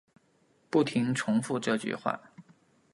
[0.71, 2.19] 不停重复这句话